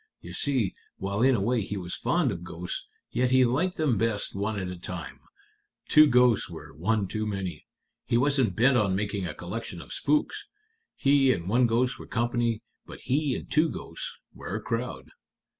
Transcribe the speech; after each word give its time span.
You 0.19 0.33
see, 0.33 0.73
while 0.97 1.21
in 1.21 1.35
a 1.35 1.39
way 1.41 1.61
he 1.61 1.77
was 1.77 1.93
fond 1.95 2.31
of 2.31 2.43
ghosts, 2.43 2.87
yet 3.11 3.29
he 3.29 3.45
liked 3.45 3.77
them 3.77 3.99
best 3.99 4.33
one 4.33 4.57
at 4.59 4.67
a 4.69 4.75
time. 4.75 5.19
Two 5.89 6.07
ghosts 6.07 6.49
were 6.49 6.73
one 6.73 7.07
too 7.07 7.27
many. 7.27 7.67
He 8.07 8.17
wasn't 8.17 8.55
bent 8.55 8.77
on 8.77 8.95
making 8.95 9.27
a 9.27 9.35
collection 9.35 9.79
of 9.79 9.93
spooks. 9.93 10.47
He 10.95 11.31
and 11.31 11.47
one 11.47 11.67
ghost 11.67 11.99
were 11.99 12.07
company, 12.07 12.63
but 12.87 13.01
he 13.01 13.35
and 13.35 13.51
two 13.51 13.69
ghosts 13.69 14.17
were 14.33 14.55
a 14.55 14.59
crowd." 14.59 15.11